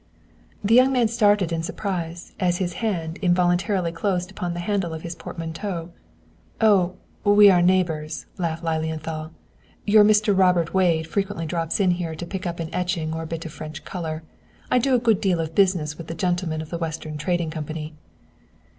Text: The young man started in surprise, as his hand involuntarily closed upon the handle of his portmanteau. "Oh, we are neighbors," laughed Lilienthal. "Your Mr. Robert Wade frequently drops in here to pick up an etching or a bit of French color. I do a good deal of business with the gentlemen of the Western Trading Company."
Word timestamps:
The 0.63 0.73
young 0.73 0.91
man 0.91 1.07
started 1.07 1.51
in 1.51 1.61
surprise, 1.61 2.33
as 2.39 2.57
his 2.57 2.73
hand 2.81 3.19
involuntarily 3.21 3.91
closed 3.91 4.31
upon 4.31 4.55
the 4.55 4.59
handle 4.61 4.95
of 4.95 5.03
his 5.03 5.13
portmanteau. 5.13 5.91
"Oh, 6.59 6.95
we 7.23 7.51
are 7.51 7.61
neighbors," 7.61 8.25
laughed 8.39 8.63
Lilienthal. 8.63 9.29
"Your 9.85 10.03
Mr. 10.03 10.35
Robert 10.35 10.73
Wade 10.73 11.05
frequently 11.05 11.45
drops 11.45 11.79
in 11.79 11.91
here 11.91 12.15
to 12.15 12.25
pick 12.25 12.47
up 12.47 12.59
an 12.59 12.73
etching 12.73 13.13
or 13.13 13.21
a 13.21 13.27
bit 13.27 13.45
of 13.45 13.53
French 13.53 13.85
color. 13.85 14.23
I 14.71 14.79
do 14.79 14.95
a 14.95 14.99
good 14.99 15.21
deal 15.21 15.39
of 15.39 15.53
business 15.53 15.99
with 15.99 16.07
the 16.07 16.15
gentlemen 16.15 16.63
of 16.63 16.71
the 16.71 16.79
Western 16.79 17.19
Trading 17.19 17.51
Company." 17.51 17.93